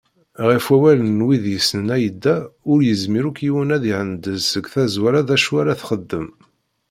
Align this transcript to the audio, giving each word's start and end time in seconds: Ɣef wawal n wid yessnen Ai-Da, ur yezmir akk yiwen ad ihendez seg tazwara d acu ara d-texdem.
Ɣef 0.47 0.65
wawal 0.69 0.99
n 1.03 1.25
wid 1.25 1.45
yessnen 1.49 1.93
Ai-Da, 1.95 2.37
ur 2.71 2.79
yezmir 2.87 3.25
akk 3.29 3.39
yiwen 3.45 3.73
ad 3.75 3.83
ihendez 3.91 4.41
seg 4.51 4.65
tazwara 4.73 5.27
d 5.27 5.29
acu 5.35 5.51
ara 5.61 5.73
d-texdem. 5.79 6.27